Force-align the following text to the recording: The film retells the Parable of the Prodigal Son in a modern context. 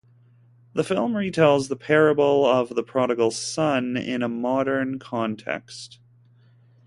The 0.73 0.83
film 0.83 1.13
retells 1.13 1.67
the 1.69 1.75
Parable 1.75 2.43
of 2.43 2.69
the 2.69 2.81
Prodigal 2.81 3.29
Son 3.29 3.95
in 3.95 4.23
a 4.23 4.27
modern 4.27 4.97
context. 4.97 5.99